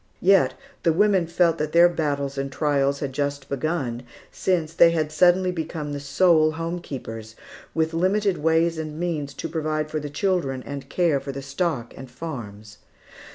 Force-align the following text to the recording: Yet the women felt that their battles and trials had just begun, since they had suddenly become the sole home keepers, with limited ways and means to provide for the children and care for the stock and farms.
Yet 0.23 0.55
the 0.81 0.91
women 0.93 1.27
felt 1.27 1.59
that 1.59 1.73
their 1.73 1.87
battles 1.87 2.35
and 2.35 2.51
trials 2.51 3.01
had 3.01 3.13
just 3.13 3.47
begun, 3.49 4.01
since 4.31 4.73
they 4.73 4.89
had 4.89 5.11
suddenly 5.11 5.51
become 5.51 5.93
the 5.93 5.99
sole 5.99 6.53
home 6.53 6.79
keepers, 6.81 7.35
with 7.75 7.93
limited 7.93 8.39
ways 8.39 8.79
and 8.79 8.99
means 8.99 9.31
to 9.35 9.47
provide 9.47 9.91
for 9.91 9.99
the 9.99 10.09
children 10.09 10.63
and 10.65 10.89
care 10.89 11.19
for 11.19 11.31
the 11.31 11.43
stock 11.43 11.93
and 11.95 12.09
farms. 12.09 12.79